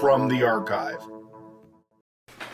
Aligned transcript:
from 0.00 0.28
the 0.28 0.42
archive. 0.42 1.00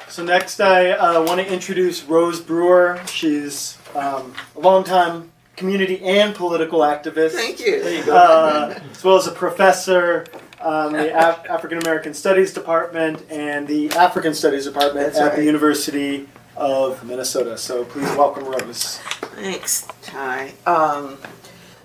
So 0.09 0.25
next, 0.25 0.61
I 0.61 0.91
uh, 0.91 1.25
want 1.25 1.41
to 1.41 1.53
introduce 1.53 2.05
Rose 2.05 2.41
Brewer. 2.41 3.01
She's 3.07 3.79
um, 3.95 4.35
a 4.57 4.61
longtime 4.61 5.33
community 5.57 6.01
and 6.05 6.35
political 6.35 6.81
activist. 6.81 7.33
Thank 7.33 7.61
you. 7.61 7.83
There 7.83 7.99
you 7.99 8.05
go. 8.05 8.17
Uh, 8.17 8.79
as 8.91 9.03
well 9.03 9.17
as 9.17 9.27
a 9.27 9.33
professor 9.33 10.27
um, 10.63 10.93
the 10.93 11.17
Af- 11.17 11.45
African 11.49 11.79
American 11.79 12.15
Studies 12.15 12.53
Department 12.53 13.25
and 13.31 13.67
the 13.67 13.91
African 13.91 14.35
Studies 14.35 14.65
Department 14.65 15.07
That's 15.07 15.19
at 15.19 15.29
right. 15.29 15.37
the 15.37 15.45
University 15.45 16.29
of 16.57 17.03
Minnesota. 17.05 17.59
So 17.59 17.85
please 17.85 18.09
welcome 18.17 18.45
Rose. 18.45 18.99
Thanks, 19.35 19.89
Ty. 20.03 20.53
Um, 20.67 21.19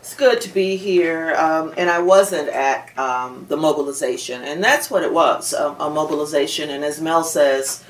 it's 0.07 0.15
good 0.15 0.39
to 0.39 0.47
be 0.53 0.77
here, 0.77 1.35
um, 1.35 1.73
and 1.75 1.89
I 1.89 1.99
wasn't 1.99 2.47
at 2.47 2.97
um, 2.97 3.45
the 3.49 3.57
mobilization, 3.57 4.41
and 4.41 4.63
that's 4.63 4.89
what 4.89 5.03
it 5.03 5.11
was 5.11 5.51
a, 5.51 5.75
a 5.81 5.89
mobilization. 5.89 6.69
And 6.69 6.85
as 6.85 7.01
Mel 7.01 7.25
says, 7.25 7.83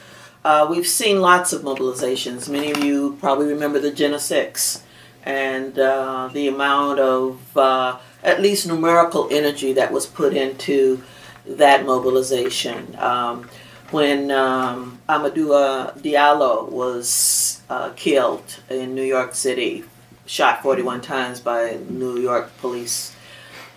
uh, 0.44 0.66
we've 0.68 0.88
seen 0.88 1.22
lots 1.22 1.54
of 1.54 1.62
mobilizations. 1.62 2.50
Many 2.50 2.72
of 2.72 2.84
you 2.84 3.18
probably 3.20 3.46
remember 3.46 3.78
the 3.78 3.92
Jena 3.92 4.18
6 4.18 4.84
and 5.26 5.78
uh, 5.78 6.32
the 6.34 6.48
amount 6.48 7.00
of 7.00 7.56
uh, 7.56 8.00
at 8.24 8.42
least 8.42 8.66
numerical 8.66 9.28
energy 9.30 9.74
that 9.74 9.92
was 9.92 10.08
put 10.08 10.36
into 10.36 11.04
that 11.46 11.86
mobilization. 11.86 12.96
Um, 12.98 13.48
when 13.92 14.32
um, 14.32 14.98
Amadou 15.08 15.96
Diallo 16.02 16.68
was 16.68 17.62
uh, 17.70 17.92
killed 17.96 18.60
in 18.72 18.96
New 18.96 19.04
York 19.04 19.36
City, 19.36 19.86
shot 20.28 20.62
41 20.62 21.02
times 21.02 21.40
by 21.40 21.80
New 21.90 22.20
York 22.20 22.56
police. 22.60 23.16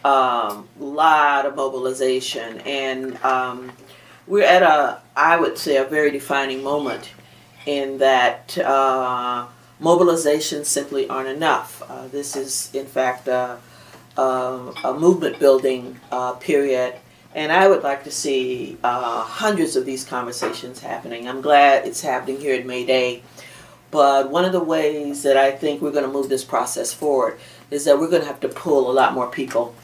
Um, 0.04 0.68
lot 0.78 1.46
of 1.46 1.56
mobilization, 1.56 2.60
and 2.60 3.16
um, 3.22 3.72
we're 4.26 4.44
at 4.44 4.62
a, 4.62 5.00
I 5.14 5.38
would 5.38 5.58
say, 5.58 5.76
a 5.76 5.84
very 5.84 6.10
defining 6.10 6.62
moment 6.62 7.10
in 7.66 7.98
that 7.98 8.56
uh, 8.58 9.46
mobilizations 9.80 10.66
simply 10.66 11.08
aren't 11.08 11.28
enough. 11.28 11.82
Uh, 11.88 12.08
this 12.08 12.34
is, 12.34 12.70
in 12.74 12.86
fact, 12.86 13.28
a, 13.28 13.58
a, 14.16 14.72
a 14.84 14.98
movement 14.98 15.38
building 15.38 16.00
uh, 16.10 16.32
period, 16.32 16.94
and 17.34 17.52
I 17.52 17.68
would 17.68 17.82
like 17.82 18.04
to 18.04 18.10
see 18.10 18.78
uh, 18.82 19.22
hundreds 19.22 19.76
of 19.76 19.84
these 19.84 20.04
conversations 20.04 20.80
happening. 20.80 21.28
I'm 21.28 21.42
glad 21.42 21.86
it's 21.86 22.00
happening 22.00 22.40
here 22.40 22.54
at 22.54 22.64
May 22.64 22.86
Day. 22.86 23.22
But 23.90 24.30
one 24.30 24.44
of 24.44 24.52
the 24.52 24.62
ways 24.62 25.22
that 25.24 25.36
I 25.36 25.50
think 25.50 25.82
we're 25.82 25.90
going 25.90 26.04
to 26.04 26.10
move 26.10 26.28
this 26.28 26.44
process 26.44 26.92
forward 26.92 27.38
is 27.70 27.84
that 27.84 27.98
we're 27.98 28.10
going 28.10 28.22
to 28.22 28.28
have 28.28 28.40
to 28.40 28.48
pull 28.48 28.90
a 28.90 28.92
lot 28.92 29.14
more 29.14 29.28
people 29.28 29.74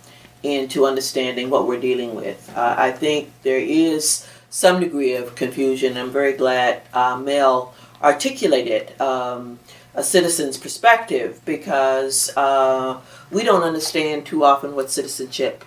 into 0.43 0.87
understanding 0.87 1.51
what 1.51 1.67
we're 1.67 1.81
dealing 1.81 2.15
with. 2.15 2.53
Uh, 2.55 2.75
I 2.79 2.93
think 2.93 3.31
there 3.43 3.59
is 3.59 4.27
some 4.51 4.81
degree 4.81 5.15
of 5.15 5.35
confusion. 5.35 5.97
I'm 5.97 6.11
very 6.11 6.35
glad 6.35 6.83
uh, 6.93 7.17
Mel 7.17 7.75
articulated 8.03 8.99
um, 9.01 9.59
a 9.95 10.03
citizen's 10.03 10.59
perspective 10.59 11.41
because 11.45 12.35
uh, 12.37 13.01
we 13.31 13.43
don't 13.43 13.63
understand 13.63 14.27
too 14.27 14.45
often 14.45 14.77
what 14.77 14.91
citizenship 14.91 15.65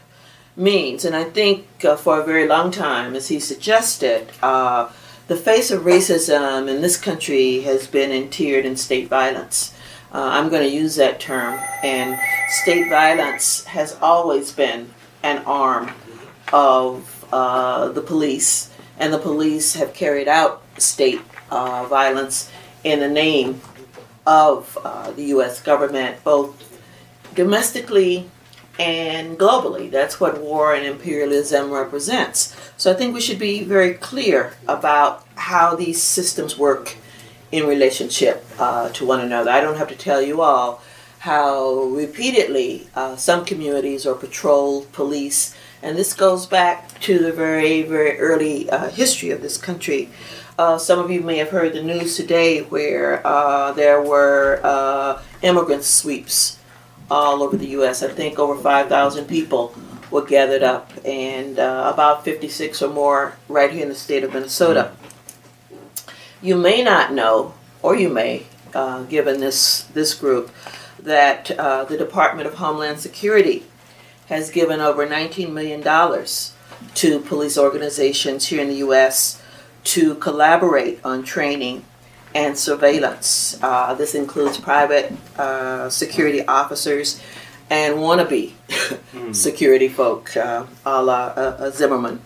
means. 0.55 1.03
And 1.03 1.15
I 1.15 1.23
think 1.23 1.67
uh, 1.83 1.95
for 1.95 2.21
a 2.21 2.25
very 2.25 2.47
long 2.47 2.71
time, 2.71 3.15
as 3.15 3.27
he 3.27 3.39
suggested, 3.39 4.29
uh, 4.41 4.89
the 5.29 5.35
face 5.35 5.69
of 5.69 5.83
racism 5.83 6.67
in 6.67 6.81
this 6.81 6.97
country 6.97 7.61
has 7.61 7.85
been 7.85 8.11
interred 8.11 8.65
in 8.65 8.75
state 8.75 9.07
violence. 9.07 9.75
Uh, 10.11 10.23
I'm 10.23 10.49
going 10.49 10.67
to 10.67 10.75
use 10.75 10.95
that 10.95 11.19
term. 11.19 11.59
And 11.83 12.19
state 12.47 12.89
violence 12.89 13.63
has 13.65 13.95
always 14.01 14.51
been 14.51 14.91
an 15.21 15.43
arm 15.45 15.91
of 16.51 17.25
uh, 17.31 17.89
the 17.89 18.01
police, 18.01 18.71
and 18.97 19.13
the 19.13 19.19
police 19.19 19.75
have 19.75 19.93
carried 19.93 20.27
out 20.27 20.63
state 20.79 21.21
uh, 21.51 21.85
violence 21.85 22.49
in 22.83 22.99
the 22.99 23.07
name 23.07 23.61
of 24.25 24.79
uh, 24.83 25.11
the 25.11 25.25
U.S. 25.25 25.61
government, 25.61 26.23
both 26.23 26.81
domestically 27.35 28.27
and 28.79 29.37
globally. 29.37 29.91
That's 29.91 30.19
what 30.19 30.41
war 30.41 30.73
and 30.73 30.85
imperialism 30.85 31.69
represents. 31.69 32.55
So 32.77 32.91
I 32.91 32.95
think 32.95 33.13
we 33.13 33.21
should 33.21 33.37
be 33.37 33.63
very 33.63 33.93
clear 33.93 34.53
about 34.67 35.27
how 35.35 35.75
these 35.75 36.01
systems 36.01 36.57
work 36.57 36.95
in 37.51 37.67
relationship 37.67 38.45
uh, 38.57 38.89
to 38.89 39.05
one 39.05 39.19
another. 39.19 39.51
I 39.51 39.59
don't 39.59 39.77
have 39.77 39.89
to 39.89 39.95
tell 39.95 40.21
you 40.21 40.41
all 40.41 40.81
how 41.19 41.83
repeatedly 41.83 42.87
uh, 42.95 43.17
some 43.17 43.43
communities 43.43 44.05
are 44.05 44.15
patrolled, 44.15 44.91
police, 44.93 45.53
and 45.81 45.97
this 45.97 46.13
goes 46.13 46.45
back 46.45 46.99
to 47.01 47.19
the 47.19 47.33
very, 47.33 47.81
very 47.81 48.17
early 48.19 48.69
uh, 48.69 48.89
history 48.89 49.31
of 49.31 49.41
this 49.41 49.57
country. 49.57 50.09
Uh, 50.57 50.77
some 50.77 50.99
of 50.99 51.09
you 51.09 51.21
may 51.21 51.37
have 51.37 51.49
heard 51.49 51.73
the 51.73 51.81
news 51.81 52.15
today 52.15 52.61
where 52.61 53.25
uh, 53.25 53.71
there 53.73 54.01
were 54.01 54.59
uh, 54.63 55.21
immigrant 55.41 55.83
sweeps 55.83 56.58
all 57.09 57.43
over 57.43 57.57
the 57.57 57.67
U.S. 57.67 58.03
I 58.03 58.09
think 58.09 58.39
over 58.39 58.55
5,000 58.55 59.25
people 59.25 59.73
were 60.11 60.25
gathered 60.25 60.63
up, 60.63 60.91
and 61.05 61.59
uh, 61.59 61.91
about 61.93 62.23
56 62.23 62.81
or 62.81 62.89
more 62.89 63.37
right 63.47 63.71
here 63.71 63.83
in 63.83 63.89
the 63.89 63.95
state 63.95 64.23
of 64.23 64.33
Minnesota. 64.33 64.91
You 66.41 66.55
may 66.55 66.83
not 66.83 67.13
know, 67.13 67.53
or 67.81 67.95
you 67.95 68.09
may, 68.09 68.45
uh, 68.73 69.03
given 69.03 69.39
this 69.39 69.83
this 69.93 70.13
group, 70.13 70.51
that 70.99 71.51
uh, 71.51 71.83
the 71.83 71.97
Department 71.97 72.47
of 72.47 72.55
Homeland 72.55 72.99
Security 72.99 73.65
has 74.27 74.49
given 74.49 74.79
over 74.79 75.07
19 75.07 75.53
million 75.53 75.81
dollars 75.81 76.53
to 76.95 77.19
police 77.19 77.57
organizations 77.57 78.47
here 78.47 78.61
in 78.61 78.69
the 78.69 78.75
U.S. 78.75 79.41
to 79.83 80.15
collaborate 80.15 80.99
on 81.03 81.23
training 81.23 81.83
and 82.35 82.57
surveillance. 82.57 83.57
Uh, 83.61 83.93
this 83.93 84.15
includes 84.15 84.57
private 84.57 85.11
uh, 85.37 85.89
security 85.89 86.45
officers 86.45 87.21
and 87.69 87.95
wannabe 87.95 88.53
security 89.33 89.87
folk, 89.87 90.35
uh, 90.35 90.65
a 90.85 91.01
la 91.01 91.25
uh, 91.35 91.57
uh, 91.59 91.69
Zimmerman. 91.71 92.21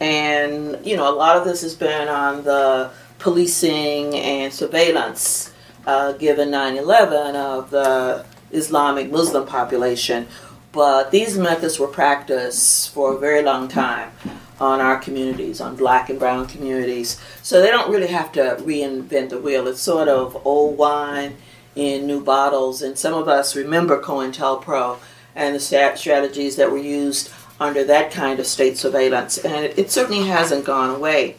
And, 0.00 0.84
you 0.84 0.96
know, 0.96 1.12
a 1.12 1.14
lot 1.14 1.36
of 1.36 1.44
this 1.44 1.62
has 1.62 1.74
been 1.74 2.08
on 2.08 2.44
the 2.44 2.90
policing 3.18 4.14
and 4.16 4.52
surveillance 4.52 5.52
uh, 5.86 6.12
given 6.12 6.50
9 6.50 6.76
11 6.76 7.36
of 7.36 7.70
the 7.70 8.24
Islamic 8.50 9.10
Muslim 9.10 9.46
population. 9.46 10.26
But 10.72 11.10
these 11.10 11.36
methods 11.36 11.78
were 11.78 11.88
practiced 11.88 12.94
for 12.94 13.14
a 13.14 13.18
very 13.18 13.42
long 13.42 13.68
time 13.68 14.12
on 14.60 14.80
our 14.80 14.98
communities, 14.98 15.60
on 15.60 15.74
black 15.74 16.10
and 16.10 16.18
brown 16.18 16.46
communities. 16.46 17.18
So 17.42 17.60
they 17.60 17.70
don't 17.70 17.90
really 17.90 18.08
have 18.08 18.30
to 18.32 18.58
reinvent 18.60 19.30
the 19.30 19.38
wheel. 19.38 19.66
It's 19.66 19.80
sort 19.80 20.08
of 20.08 20.46
old 20.46 20.76
wine 20.76 21.36
in 21.74 22.06
new 22.06 22.22
bottles. 22.22 22.82
And 22.82 22.98
some 22.98 23.14
of 23.14 23.28
us 23.28 23.56
remember 23.56 24.00
COINTELPRO 24.00 24.98
and 25.34 25.54
the 25.54 25.60
strategies 25.60 26.56
that 26.56 26.70
were 26.70 26.78
used 26.78 27.30
under 27.58 27.84
that 27.84 28.10
kind 28.10 28.40
of 28.40 28.46
state 28.46 28.76
surveillance. 28.76 29.38
And 29.38 29.64
it, 29.64 29.90
certainly 29.90 30.26
hasn't 30.26 30.64
gone 30.64 30.90
away. 30.90 31.36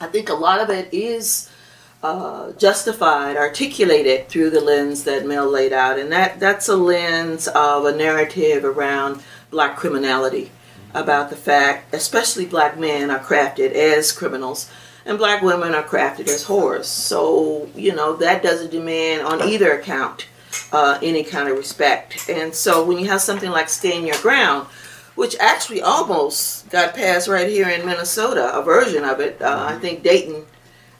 I 0.00 0.06
think 0.06 0.28
a 0.28 0.34
lot 0.34 0.60
of 0.60 0.70
it 0.70 0.92
is 0.92 1.50
uh, 2.02 2.52
justified, 2.52 3.36
articulated 3.36 4.28
through 4.28 4.50
the 4.50 4.60
lens 4.60 5.04
that 5.04 5.26
Mel 5.26 5.48
laid 5.48 5.72
out, 5.72 5.98
and 5.98 6.12
that 6.12 6.38
that's 6.38 6.68
a 6.68 6.76
lens 6.76 7.48
of 7.48 7.86
a 7.86 7.96
narrative 7.96 8.64
around 8.64 9.22
black 9.50 9.76
criminality, 9.76 10.50
about 10.94 11.30
the 11.30 11.36
fact, 11.36 11.92
especially 11.92 12.46
black 12.46 12.78
men 12.78 13.10
are 13.10 13.18
crafted 13.18 13.72
as 13.72 14.12
criminals, 14.12 14.70
and 15.04 15.18
black 15.18 15.42
women 15.42 15.74
are 15.74 15.82
crafted 15.82 16.28
as 16.28 16.44
whores. 16.44 16.84
So 16.84 17.68
you 17.74 17.94
know 17.94 18.16
that 18.16 18.42
doesn't 18.42 18.70
demand 18.70 19.22
on 19.22 19.42
either 19.42 19.72
account 19.72 20.26
uh, 20.72 20.98
any 21.02 21.24
kind 21.24 21.48
of 21.48 21.56
respect. 21.56 22.28
And 22.28 22.54
so 22.54 22.84
when 22.84 22.98
you 22.98 23.08
have 23.08 23.20
something 23.20 23.50
like 23.50 23.68
Stand 23.68 24.06
Your 24.06 24.18
Ground, 24.18 24.68
which 25.14 25.36
actually 25.38 25.80
almost 25.80 26.68
got 26.70 26.94
passed 26.94 27.28
right 27.28 27.48
here 27.48 27.68
in 27.68 27.86
Minnesota, 27.86 28.52
a 28.56 28.62
version 28.62 29.04
of 29.04 29.20
it. 29.20 29.40
Uh, 29.40 29.66
I 29.68 29.78
think 29.78 30.02
Dayton 30.02 30.44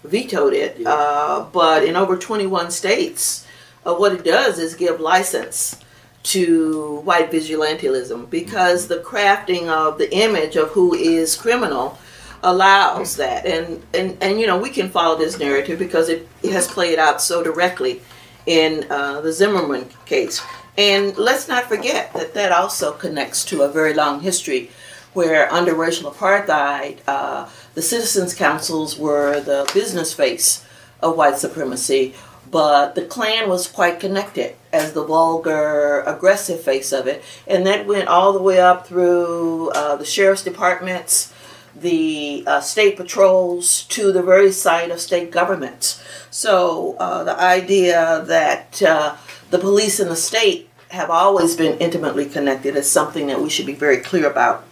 vetoed 0.04 0.52
it, 0.52 0.86
uh, 0.86 1.46
but 1.52 1.84
in 1.84 1.96
over 1.96 2.16
21 2.16 2.70
states, 2.70 3.46
uh, 3.84 3.94
what 3.94 4.12
it 4.12 4.24
does 4.24 4.58
is 4.58 4.74
give 4.74 5.00
license 5.00 5.80
to 6.24 7.00
white 7.00 7.30
vigilantism 7.30 8.28
because 8.30 8.88
the 8.88 8.98
crafting 8.98 9.68
of 9.68 9.98
the 9.98 10.12
image 10.14 10.56
of 10.56 10.70
who 10.70 10.94
is 10.94 11.36
criminal 11.36 11.98
allows 12.42 13.16
that. 13.16 13.46
And 13.46 13.82
and 13.94 14.16
and 14.20 14.40
you 14.40 14.46
know 14.46 14.58
we 14.58 14.70
can 14.70 14.88
follow 14.88 15.16
this 15.16 15.38
narrative 15.38 15.78
because 15.78 16.08
it, 16.08 16.28
it 16.42 16.52
has 16.52 16.66
played 16.66 16.98
out 16.98 17.20
so 17.20 17.42
directly 17.42 18.02
in 18.46 18.86
uh, 18.90 19.20
the 19.20 19.32
Zimmerman 19.32 19.88
case. 20.06 20.42
And 20.76 21.16
let's 21.16 21.46
not 21.46 21.64
forget 21.64 22.12
that 22.14 22.34
that 22.34 22.52
also 22.52 22.92
connects 22.92 23.44
to 23.46 23.62
a 23.62 23.68
very 23.68 23.94
long 23.94 24.20
history 24.20 24.70
where 25.12 25.50
under 25.52 25.74
racial 25.74 26.10
apartheid, 26.10 26.98
uh, 27.06 27.48
the 27.74 27.82
citizens' 27.82 28.34
councils 28.34 28.98
were 28.98 29.40
the 29.40 29.70
business 29.72 30.12
face 30.12 30.64
of 31.00 31.16
white 31.16 31.38
supremacy, 31.38 32.14
but 32.54 32.94
the 32.94 33.02
Klan 33.02 33.48
was 33.48 33.66
quite 33.66 33.98
connected 33.98 34.54
as 34.72 34.92
the 34.92 35.04
vulgar, 35.04 36.02
aggressive 36.02 36.60
face 36.60 36.92
of 36.92 37.08
it. 37.08 37.20
And 37.48 37.66
that 37.66 37.84
went 37.84 38.06
all 38.06 38.32
the 38.32 38.40
way 38.40 38.60
up 38.60 38.86
through 38.86 39.70
uh, 39.70 39.96
the 39.96 40.04
sheriff's 40.04 40.44
departments, 40.44 41.34
the 41.74 42.44
uh, 42.46 42.60
state 42.60 42.96
patrols 42.96 43.82
to 43.86 44.12
the 44.12 44.22
very 44.22 44.52
site 44.52 44.92
of 44.92 45.00
state 45.00 45.32
governments. 45.32 46.00
So 46.30 46.96
uh, 47.00 47.24
the 47.24 47.36
idea 47.36 48.22
that 48.28 48.80
uh, 48.80 49.16
the 49.50 49.58
police 49.58 49.98
in 49.98 50.08
the 50.08 50.14
state 50.14 50.70
have 50.90 51.10
always 51.10 51.56
been 51.56 51.76
intimately 51.78 52.26
connected 52.26 52.76
is 52.76 52.88
something 52.88 53.26
that 53.26 53.40
we 53.40 53.50
should 53.50 53.66
be 53.66 53.74
very 53.74 53.96
clear 53.96 54.30
about. 54.30 54.62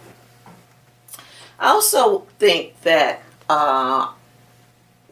I 1.59 1.71
also 1.71 2.27
think 2.39 2.79
that 2.83 3.23
uh, 3.49 4.13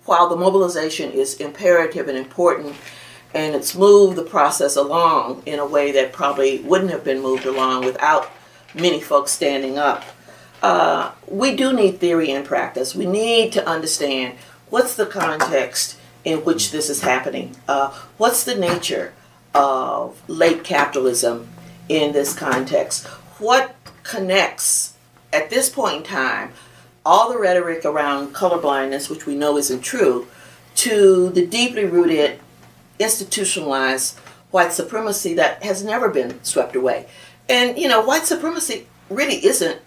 while 0.05 0.29
the 0.29 0.35
mobilization 0.35 1.11
is 1.11 1.35
imperative 1.35 2.07
and 2.07 2.17
important, 2.17 2.75
and 3.33 3.55
it's 3.55 3.75
moved 3.75 4.17
the 4.17 4.23
process 4.23 4.75
along 4.75 5.43
in 5.45 5.59
a 5.59 5.65
way 5.65 5.91
that 5.91 6.11
probably 6.11 6.59
wouldn't 6.59 6.91
have 6.91 7.03
been 7.03 7.21
moved 7.21 7.45
along 7.45 7.85
without 7.85 8.31
many 8.73 8.99
folks 8.99 9.31
standing 9.31 9.77
up. 9.77 10.03
Uh, 10.61 11.11
we 11.27 11.55
do 11.55 11.73
need 11.73 11.99
theory 11.99 12.31
and 12.31 12.45
practice. 12.45 12.93
We 12.93 13.05
need 13.05 13.51
to 13.53 13.67
understand 13.67 14.37
what's 14.69 14.95
the 14.95 15.05
context 15.05 15.97
in 16.23 16.39
which 16.39 16.71
this 16.71 16.89
is 16.89 17.01
happening. 17.01 17.55
Uh, 17.67 17.91
what's 18.17 18.43
the 18.43 18.55
nature 18.55 19.13
of 19.53 20.21
late 20.29 20.63
capitalism 20.63 21.49
in 21.89 22.11
this 22.11 22.33
context? 22.33 23.07
What 23.39 23.75
connects 24.03 24.93
at 25.33 25.49
this 25.49 25.69
point 25.69 25.97
in 25.97 26.03
time 26.03 26.53
all 27.05 27.31
the 27.31 27.39
rhetoric 27.39 27.85
around 27.85 28.33
colorblindness, 28.33 29.09
which 29.09 29.25
we 29.25 29.35
know 29.35 29.57
isn't 29.57 29.81
true, 29.81 30.27
to 30.75 31.29
the 31.29 31.45
deeply 31.45 31.85
rooted, 31.85 32.39
institutionalized 32.99 34.17
white 34.51 34.71
supremacy 34.71 35.33
that 35.33 35.63
has 35.63 35.83
never 35.83 36.09
been 36.09 36.43
swept 36.43 36.75
away. 36.75 37.07
And, 37.49 37.77
you 37.77 37.87
know, 37.87 38.01
white 38.01 38.25
supremacy 38.25 38.87
really 39.09 39.43
isn't 39.45 39.79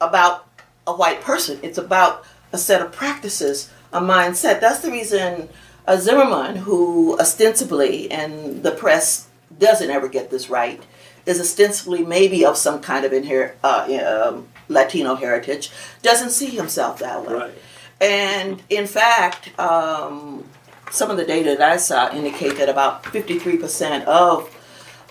about 0.00 0.46
a 0.86 0.94
white 0.94 1.20
person, 1.20 1.58
it's 1.62 1.78
about 1.78 2.24
a 2.52 2.58
set 2.58 2.82
of 2.82 2.92
practices, 2.92 3.70
a 3.92 4.00
mindset. 4.00 4.60
That's 4.60 4.80
the 4.80 4.90
reason 4.90 5.48
uh, 5.86 5.96
Zimmerman, 5.96 6.56
who 6.56 7.18
ostensibly, 7.18 8.10
and 8.10 8.62
the 8.62 8.70
press 8.70 9.28
doesn't 9.58 9.90
ever 9.90 10.08
get 10.08 10.30
this 10.30 10.50
right, 10.50 10.82
is 11.26 11.40
ostensibly 11.40 12.04
maybe 12.04 12.44
of 12.44 12.56
some 12.56 12.80
kind 12.80 13.04
of 13.04 13.12
inher- 13.12 13.54
uh, 13.62 14.28
um, 14.28 14.48
Latino 14.68 15.14
heritage, 15.14 15.70
doesn't 16.02 16.30
see 16.30 16.46
himself 16.46 16.98
that 17.00 17.26
way. 17.26 17.34
Right. 17.34 17.54
And 18.00 18.62
in 18.70 18.86
fact, 18.86 19.58
um, 19.58 20.44
some 20.90 21.10
of 21.10 21.16
the 21.16 21.24
data 21.24 21.56
that 21.58 21.72
I 21.72 21.76
saw 21.76 22.14
indicate 22.14 22.58
that 22.58 22.68
about 22.68 23.04
53% 23.04 24.04
of 24.04 24.50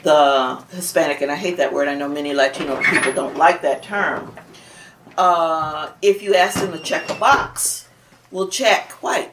the 0.04 0.63
Hispanic, 0.71 1.21
and 1.21 1.31
I 1.31 1.36
hate 1.36 1.57
that 1.57 1.74
word, 1.74 1.88
I 1.88 1.95
know 1.95 2.10
many 2.10 2.33
Latino 2.33 2.81
people 2.81 3.13
don't 3.13 3.38
like 3.38 3.62
that 3.62 3.83
term. 3.83 4.36
Uh, 5.18 5.92
if 6.01 6.21
you 6.21 6.36
ask 6.36 6.60
them 6.60 6.71
to 6.71 6.80
check 6.80 7.10
a 7.10 7.15
box, 7.15 7.88
will 8.31 8.48
check 8.48 8.92
white. 9.04 9.31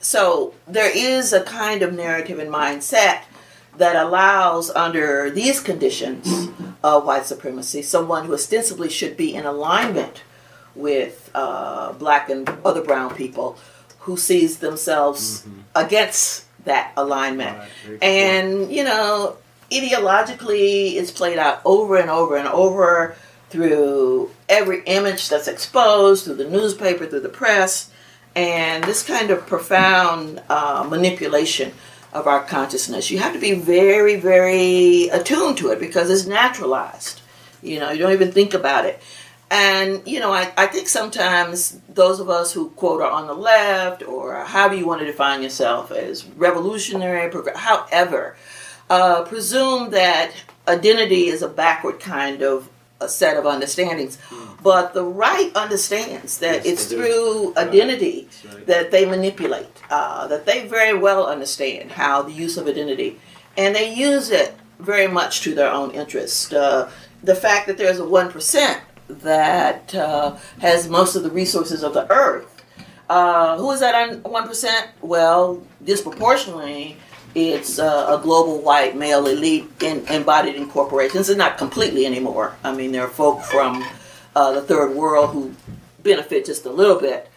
So 0.00 0.54
there 0.66 0.90
is 0.94 1.32
a 1.32 1.42
kind 1.42 1.82
of 1.82 1.94
narrative 1.94 2.38
and 2.38 2.50
mindset 2.50 3.22
that 3.78 3.96
allows, 3.96 4.70
under 4.70 5.30
these 5.30 5.60
conditions 5.60 6.48
of 6.82 7.04
white 7.04 7.26
supremacy, 7.26 7.82
someone 7.82 8.26
who 8.26 8.34
ostensibly 8.34 8.88
should 8.88 9.16
be 9.16 9.34
in 9.34 9.44
alignment 9.44 10.22
with 10.74 11.30
uh, 11.34 11.92
black 11.92 12.30
and 12.30 12.48
other 12.64 12.82
brown 12.82 13.14
people 13.14 13.58
who 14.00 14.16
sees 14.16 14.58
themselves 14.58 15.42
mm-hmm. 15.42 15.60
against 15.74 16.44
that 16.64 16.92
alignment. 16.96 17.56
Right, 17.56 18.02
and, 18.02 18.72
you 18.72 18.84
know, 18.84 19.36
ideologically, 19.70 20.94
it's 20.94 21.10
played 21.10 21.38
out 21.38 21.60
over 21.64 21.96
and 21.96 22.10
over 22.10 22.36
and 22.36 22.48
over 22.48 23.16
through 23.50 24.30
every 24.48 24.82
image 24.84 25.28
that's 25.28 25.48
exposed, 25.48 26.24
through 26.24 26.34
the 26.34 26.48
newspaper, 26.48 27.06
through 27.06 27.20
the 27.20 27.28
press, 27.28 27.90
and 28.34 28.82
this 28.84 29.02
kind 29.06 29.30
of 29.30 29.46
profound 29.46 30.42
uh, 30.48 30.84
manipulation 30.88 31.72
of 32.14 32.26
our 32.26 32.44
consciousness. 32.44 33.10
You 33.10 33.18
have 33.18 33.34
to 33.34 33.40
be 33.40 33.54
very, 33.54 34.16
very 34.16 35.08
attuned 35.08 35.58
to 35.58 35.70
it 35.70 35.80
because 35.80 36.08
it's 36.10 36.26
naturalized. 36.26 37.20
You 37.62 37.80
know, 37.80 37.90
you 37.90 37.98
don't 37.98 38.12
even 38.12 38.32
think 38.32 38.54
about 38.54 38.86
it. 38.86 39.02
And, 39.50 40.06
you 40.06 40.20
know, 40.20 40.32
I, 40.32 40.52
I 40.56 40.66
think 40.66 40.88
sometimes 40.88 41.78
those 41.88 42.20
of 42.20 42.30
us 42.30 42.52
who, 42.52 42.70
quote, 42.70 43.00
are 43.02 43.10
on 43.10 43.26
the 43.26 43.34
left 43.34 44.02
or 44.02 44.36
however 44.44 44.74
you 44.74 44.86
want 44.86 45.00
to 45.00 45.06
define 45.06 45.42
yourself 45.42 45.90
as 45.90 46.24
revolutionary, 46.24 47.30
however, 47.54 48.36
uh, 48.88 49.22
presume 49.24 49.90
that 49.90 50.32
identity 50.66 51.26
is 51.26 51.42
a 51.42 51.48
backward 51.48 52.00
kind 52.00 52.42
of 52.42 52.68
a 53.00 53.08
set 53.08 53.36
of 53.36 53.46
understandings. 53.46 54.18
Mm. 54.30 54.62
But 54.62 54.94
the 54.94 55.04
right 55.04 55.54
understands 55.54 56.38
that 56.38 56.64
yes, 56.64 56.66
it's 56.66 56.86
through 56.86 57.54
identity 57.56 58.28
right. 58.46 58.66
that 58.66 58.90
they 58.90 59.04
manipulate, 59.04 59.82
uh, 59.90 60.26
that 60.28 60.46
they 60.46 60.66
very 60.66 60.96
well 60.96 61.26
understand 61.26 61.92
how 61.92 62.22
the 62.22 62.32
use 62.32 62.56
of 62.56 62.66
identity, 62.66 63.20
and 63.56 63.74
they 63.74 63.92
use 63.92 64.30
it 64.30 64.54
very 64.78 65.06
much 65.06 65.42
to 65.42 65.54
their 65.54 65.70
own 65.70 65.90
interest. 65.90 66.54
Uh, 66.54 66.88
the 67.22 67.34
fact 67.34 67.66
that 67.66 67.78
there's 67.78 67.98
a 67.98 68.04
1% 68.04 68.80
that 69.08 69.94
uh, 69.94 70.36
has 70.60 70.88
most 70.88 71.14
of 71.16 71.22
the 71.22 71.30
resources 71.30 71.82
of 71.82 71.94
the 71.94 72.10
earth. 72.10 72.50
Uh, 73.08 73.58
who 73.58 73.70
is 73.70 73.80
that 73.80 74.22
1%? 74.22 74.88
Well, 75.02 75.62
disproportionately, 75.84 76.96
it's 77.34 77.78
uh, 77.78 78.18
a 78.18 78.22
global 78.22 78.60
white 78.60 78.96
male 78.96 79.26
elite 79.26 79.70
in, 79.82 80.06
embodied 80.06 80.54
in 80.54 80.68
corporations, 80.68 81.28
and 81.28 81.38
not 81.38 81.58
completely 81.58 82.06
anymore. 82.06 82.56
I 82.62 82.74
mean, 82.74 82.92
there 82.92 83.02
are 83.02 83.08
folk 83.08 83.42
from 83.42 83.84
uh, 84.36 84.52
the 84.52 84.62
third 84.62 84.94
world 84.94 85.30
who 85.30 85.54
benefit 86.02 86.46
just 86.46 86.64
a 86.64 86.70
little 86.70 87.00
bit. 87.00 87.30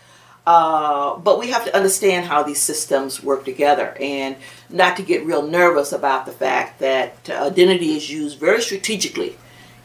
Uh, 0.45 1.17
but 1.17 1.39
we 1.39 1.49
have 1.49 1.65
to 1.65 1.75
understand 1.75 2.25
how 2.25 2.41
these 2.41 2.61
systems 2.61 3.21
work 3.21 3.43
together 3.43 3.97
and 3.99 4.37
not 4.69 4.95
to 4.95 5.03
get 5.03 5.25
real 5.25 5.45
nervous 5.45 5.91
about 5.91 6.25
the 6.25 6.31
fact 6.31 6.79
that 6.79 7.29
identity 7.29 7.97
is 7.97 8.09
used 8.09 8.39
very 8.39 8.61
strategically 8.61 9.35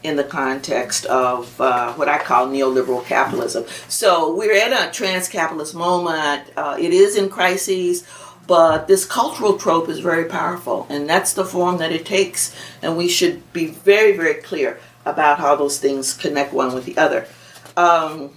in 0.03 0.15
the 0.15 0.23
context 0.23 1.05
of 1.07 1.59
uh, 1.59 1.93
what 1.93 2.07
I 2.07 2.17
call 2.17 2.47
neoliberal 2.47 3.03
capitalism. 3.05 3.65
So 3.89 4.33
we're 4.35 4.53
in 4.53 4.71
a 4.71 4.91
trans 4.91 5.27
capitalist 5.27 5.75
moment. 5.75 6.49
Uh, 6.55 6.77
it 6.79 6.93
is 6.93 7.17
in 7.17 7.29
crises, 7.29 8.07
but 8.47 8.87
this 8.87 9.05
cultural 9.05 9.57
trope 9.57 9.89
is 9.89 9.99
very 9.99 10.25
powerful, 10.25 10.85
and 10.89 11.09
that's 11.09 11.33
the 11.33 11.45
form 11.45 11.77
that 11.77 11.91
it 11.91 12.05
takes. 12.05 12.55
And 12.81 12.97
we 12.97 13.07
should 13.07 13.51
be 13.53 13.67
very, 13.67 14.15
very 14.17 14.35
clear 14.35 14.79
about 15.05 15.39
how 15.39 15.55
those 15.55 15.79
things 15.79 16.13
connect 16.13 16.53
one 16.53 16.73
with 16.73 16.85
the 16.85 16.97
other. 16.97 17.27
Um, 17.77 18.31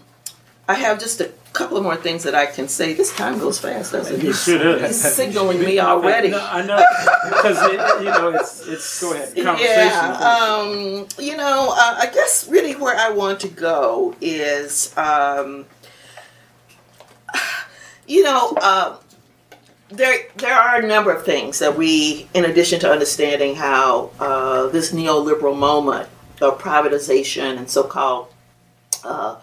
I 0.68 0.74
have 0.74 0.98
just 0.98 1.20
a 1.20 1.30
couple 1.52 1.76
of 1.76 1.82
more 1.82 1.96
things 1.96 2.24
that 2.24 2.34
I 2.34 2.46
can 2.46 2.68
say. 2.68 2.92
This 2.92 3.14
time 3.16 3.38
goes 3.38 3.58
fast, 3.58 3.92
doesn't 3.92 4.16
it? 4.16 4.22
You 4.22 4.32
should 4.32 4.80
He's 4.80 5.00
signaling 5.00 5.60
me 5.60 5.78
already. 5.78 6.30
No, 6.30 6.40
I 6.40 6.64
know 6.66 6.84
because 7.28 7.58
it, 7.62 8.04
you 8.04 8.10
know 8.10 8.28
it's 8.30 8.66
it's 8.66 9.00
go 9.00 9.12
ahead 9.12 9.34
conversation. 9.34 9.64
Yeah, 9.64 10.18
um, 10.18 11.06
you 11.18 11.36
know, 11.36 11.72
uh, 11.72 11.96
I 11.98 12.10
guess 12.12 12.48
really 12.48 12.74
where 12.74 12.96
I 12.96 13.10
want 13.10 13.40
to 13.40 13.48
go 13.48 14.14
is, 14.20 14.96
um, 14.96 15.66
you 18.06 18.22
know. 18.22 18.56
Uh, 18.60 18.96
there, 19.88 20.18
there 20.36 20.54
are 20.54 20.80
a 20.82 20.86
number 20.86 21.12
of 21.12 21.24
things 21.24 21.58
that 21.60 21.76
we, 21.76 22.28
in 22.34 22.44
addition 22.44 22.80
to 22.80 22.90
understanding 22.90 23.54
how 23.54 24.10
uh, 24.18 24.66
this 24.68 24.92
neoliberal 24.92 25.56
moment 25.56 26.08
of 26.40 26.58
privatization 26.60 27.56
and 27.56 27.70
so-called 27.70 28.28
uh, 29.04 29.36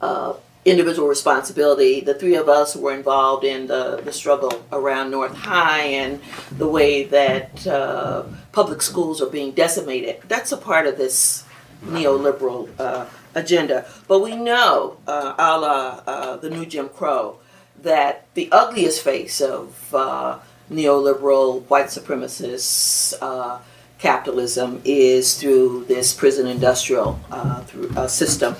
uh, 0.00 0.34
individual 0.64 1.08
responsibility. 1.08 2.00
The 2.00 2.14
three 2.14 2.34
of 2.36 2.48
us 2.48 2.76
were 2.76 2.92
involved 2.92 3.44
in 3.44 3.66
the, 3.66 4.00
the 4.04 4.12
struggle 4.12 4.52
around 4.70 5.10
North 5.10 5.34
High 5.34 5.82
and 5.82 6.20
the 6.52 6.68
way 6.68 7.04
that 7.04 7.66
uh, 7.66 8.24
public 8.52 8.82
schools 8.82 9.22
are 9.22 9.30
being 9.30 9.52
decimated. 9.52 10.20
That's 10.28 10.52
a 10.52 10.56
part 10.58 10.86
of 10.86 10.98
this 10.98 11.44
neoliberal 11.84 12.68
uh, 12.78 13.06
agenda. 13.34 13.86
But 14.06 14.20
we 14.20 14.36
know, 14.36 14.98
uh, 15.06 15.34
a 15.38 15.58
la 15.58 16.36
the 16.36 16.50
new 16.50 16.66
Jim 16.66 16.88
Crow, 16.90 17.38
that 17.82 18.26
the 18.34 18.50
ugliest 18.52 19.02
face 19.02 19.40
of 19.40 19.94
uh, 19.94 20.38
neoliberal 20.70 21.62
white 21.68 21.86
supremacist 21.86 23.14
uh, 23.20 23.58
capitalism 23.98 24.80
is 24.84 25.38
through 25.40 25.84
this 25.84 26.12
prison 26.12 26.46
industrial 26.46 27.18
uh, 27.30 27.60
through, 27.62 27.90
uh, 27.96 28.06
system 28.06 28.54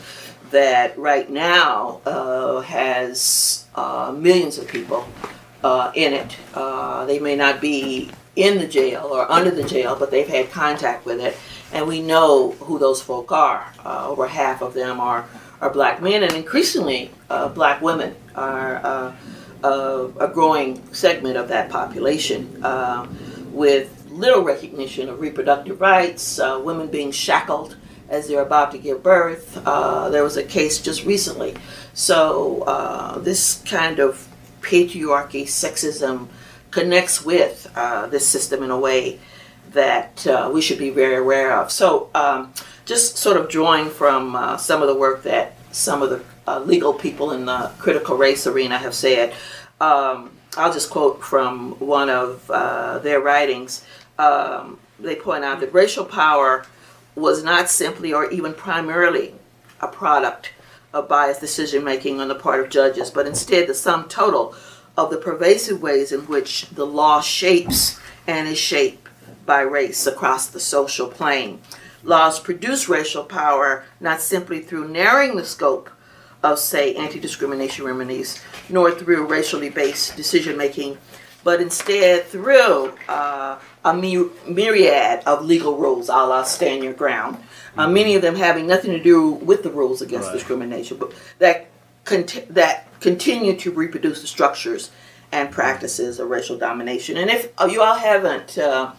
that 0.51 0.99
right 0.99 1.31
now 1.31 2.01
uh, 2.07 2.61
has 2.61 3.67
uh, 3.75 4.13
millions 4.17 4.59
of 4.59 4.67
people 4.67 5.07
in 5.95 6.15
it. 6.15 6.37
They 7.07 7.19
may 7.19 7.37
not 7.37 7.61
be 7.61 8.11
in 8.37 8.59
the 8.59 8.67
jail 8.67 9.09
or 9.11 9.31
under 9.31 9.51
the 9.51 9.65
jail, 9.65 9.97
but 9.99 10.11
they've 10.11 10.29
had 10.29 10.51
contact 10.51 11.05
with 11.05 11.21
it, 11.21 11.37
and 11.73 11.87
we 11.87 12.01
know 12.01 12.53
who 12.53 12.79
those 12.79 13.03
folk 13.03 13.33
are. 13.33 13.67
over 13.85 14.27
half 14.27 14.63
of 14.63 14.75
them 14.75 15.01
are, 15.01 15.27
are 15.61 15.71
black 15.71 16.01
men, 16.01 16.23
and 16.23 16.33
increasingly 16.33 17.11
black 17.55 17.83
women 17.83 18.15
are 18.39 19.15
a 19.65 20.31
growing 20.33 20.83
segment 20.95 21.37
of 21.37 21.49
that 21.49 21.71
population 21.71 22.63
with 23.53 23.99
little 24.11 24.43
recognition 24.43 25.09
of 25.09 25.21
reproductive 25.21 25.81
rights, 25.81 26.39
uh, 26.39 26.61
women 26.63 26.89
being 26.89 27.11
shackled 27.13 27.77
as 28.09 28.29
they're 28.29 28.43
about 28.43 28.73
to 28.73 28.79
give 28.79 29.03
birth. 29.03 29.61
Uh, 29.65 30.09
there 30.09 30.25
was 30.25 30.37
a 30.37 30.43
case 30.43 30.81
just 30.81 31.05
recently. 31.05 31.55
So 31.95 32.63
uh, 32.63 33.19
this 33.19 33.63
kind 33.67 33.99
of 33.99 34.27
patriarchy, 34.61 35.45
sexism 35.45 36.29
connects 36.71 37.25
with 37.25 37.71
uh, 37.77 38.07
this 38.07 38.27
system 38.27 38.63
in 38.63 38.71
a 38.71 38.79
way 38.79 39.19
that 39.71 40.27
uh, 40.27 40.51
we 40.53 40.63
should 40.63 40.79
be 40.79 40.91
very 40.91 41.17
aware 41.17 41.53
of. 41.53 41.71
So 41.71 42.11
um, 42.15 42.53
just 42.87 43.19
sort 43.19 43.37
of 43.37 43.49
drawing 43.49 43.91
from 43.91 44.35
uh, 44.35 44.57
some 44.57 44.83
of 44.83 44.89
the 44.89 44.95
work 44.95 45.23
that 45.25 45.55
some 45.71 46.03
of 46.03 46.11
the 46.11 46.23
uh, 46.49 46.61
legal 46.61 46.95
people 46.95 47.33
in 47.33 47.45
the 47.45 47.71
critical 47.79 48.17
race 48.17 48.47
arena 48.47 48.79
have 48.79 48.95
said. 48.95 49.35
Um, 49.81 50.31
I'll 50.57 50.73
just 50.73 50.91
quote 50.91 51.23
from 51.23 51.73
one 51.79 52.09
of 52.09 52.47
their 53.03 53.21
writings. 53.21 53.85
Um, 54.19 54.79
they 54.99 55.15
point 55.15 55.45
out 55.45 55.61
that 55.61 55.73
racial 55.73 56.05
power 56.05 56.67
was 57.15 57.43
not 57.45 57.69
simply 57.69 58.13
or 58.13 58.31
even 58.31 58.55
primarily 58.55 59.35
a 59.81 59.89
product 59.89 60.51
of 60.93 61.09
biased 61.09 61.41
decision 61.41 61.85
making 61.85 62.21
on 62.21 62.29
the 62.29 62.35
part 62.35 62.61
of 62.61 62.71
judges, 62.71 63.11
but 63.11 63.27
instead 63.27 63.69
the 63.69 63.75
sum 63.75 64.09
total 64.09 64.55
of 64.97 65.11
the 65.11 65.17
pervasive 65.17 65.83
ways 65.83 66.13
in 66.13 66.21
which 66.21 66.69
the 66.71 66.87
law 66.87 67.21
shapes 67.21 68.01
and 68.27 68.49
is 68.49 68.59
shaped 68.59 69.07
by 69.47 69.61
race 69.61 70.07
across 70.07 70.47
the 70.49 70.61
social 70.61 71.09
plane. 71.09 71.61
Laws 72.03 72.41
produce 72.41 72.89
racial 72.89 73.25
power 73.25 73.85
not 74.01 74.21
simply 74.21 74.61
through 74.61 74.89
narrowing 74.89 75.37
the 75.37 75.45
scope 75.45 75.91
of, 76.43 76.59
say, 76.59 76.95
anti 76.95 77.19
discrimination 77.19 77.85
remedies, 77.85 78.43
nor 78.69 78.91
through 78.91 79.27
racially 79.27 79.71
based 79.71 80.17
decision 80.17 80.57
making, 80.57 80.99
but 81.45 81.61
instead 81.61 82.25
through 82.25 82.93
uh, 83.09 83.59
a 83.85 83.95
myriad 83.95 85.23
of 85.27 85.45
legal 85.45 85.77
rules, 85.77 86.09
a 86.09 86.13
la 86.13 86.43
stand 86.43 86.85
your 86.85 86.93
ground. 86.93 87.39
Uh, 87.77 87.89
many 87.89 88.17
of 88.17 88.23
them 88.23 88.35
having 88.35 88.67
nothing 88.67 88.91
to 88.91 89.03
do 89.03 89.31
with 89.31 89.63
the 89.63 89.71
rules 89.71 90.03
against 90.03 90.29
right. 90.29 90.35
discrimination, 90.35 90.97
but 90.97 91.13
that 91.39 91.69
cont- 92.05 92.47
that 92.51 92.89
continue 93.01 93.57
to 93.57 93.71
reproduce 93.71 94.21
the 94.21 94.27
structures 94.27 94.91
and 95.31 95.51
practices 95.51 96.19
of 96.19 96.29
racial 96.29 96.59
domination. 96.59 97.17
And 97.17 97.31
if 97.31 97.53
uh, 97.61 97.67
you 97.67 97.83
all 97.83 97.95
haven't 97.95 98.59
uh, 98.59 98.93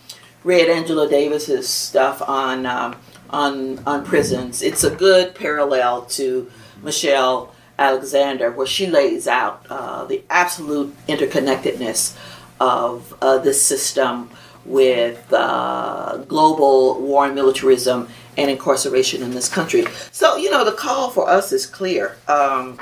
read 0.43 0.69
Angela 0.69 1.09
Davis's 1.09 1.67
stuff 1.67 2.21
on 2.27 2.65
um, 2.65 2.95
on 3.29 3.79
on 3.85 4.05
prisons, 4.05 4.61
it's 4.61 4.83
a 4.83 4.95
good 4.95 5.35
parallel 5.35 6.05
to 6.05 6.49
Michelle 6.83 7.53
Alexander, 7.77 8.51
where 8.51 8.67
she 8.67 8.87
lays 8.87 9.27
out 9.27 9.65
uh, 9.69 10.05
the 10.05 10.23
absolute 10.29 10.95
interconnectedness 11.07 12.15
of 12.59 13.13
uh, 13.21 13.37
this 13.37 13.61
system 13.61 14.29
with 14.65 15.31
uh, 15.31 16.17
global 16.27 17.01
war 17.01 17.25
and 17.25 17.35
militarism 17.35 18.07
and 18.37 18.51
incarceration 18.51 19.23
in 19.23 19.31
this 19.31 19.49
country. 19.49 19.85
So, 20.11 20.35
you 20.35 20.51
know, 20.51 20.63
the 20.65 20.73
call 20.73 21.09
for 21.09 21.27
us 21.29 21.51
is 21.51 21.65
clear. 21.65 22.17
Um, 22.27 22.77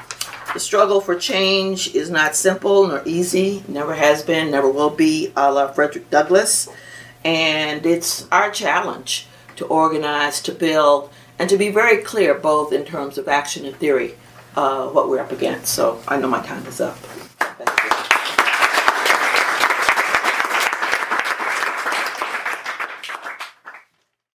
the 0.54 0.60
struggle 0.60 1.02
for 1.02 1.16
change 1.16 1.94
is 1.94 2.10
not 2.10 2.36
simple 2.36 2.88
nor 2.88 3.04
easy, 3.06 3.64
never 3.68 3.94
has 3.94 4.24
been, 4.24 4.52
never 4.52 4.70
will 4.70 4.90
be, 4.90 5.32
a 5.36 5.52
la 5.52 5.68
Frederick 5.68 6.10
Douglass. 6.10 6.70
And 7.24 7.86
it's 7.86 8.28
our 8.32 8.50
challenge 8.50 9.28
to 9.58 9.66
organize, 9.66 10.42
to 10.44 10.52
build, 10.52 11.12
and 11.38 11.50
to 11.50 11.58
be 11.58 11.70
very 11.70 11.98
clear 11.98 12.34
both 12.34 12.74
in 12.74 12.86
terms 12.86 13.18
of 13.18 13.28
action 13.28 13.66
and 13.66 13.76
theory 13.76 14.16
uh, 14.56 14.88
what 14.88 15.10
we're 15.10 15.20
up 15.20 15.32
against. 15.32 15.74
So 15.74 16.02
I 16.08 16.18
know 16.18 16.28
my 16.28 16.42
time 16.42 16.66
is 16.66 16.82
up. 16.82 16.98